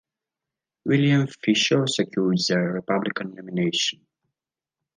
[0.83, 4.03] William Fisher secured the Republican nomination.